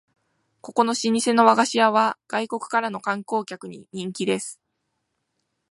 [0.61, 4.59] ここの老舗の和菓子屋は外国からの観光客に人気です